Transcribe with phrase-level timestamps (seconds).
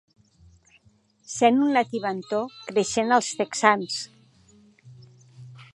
[1.33, 4.01] Sent una tibantor creixent als texans.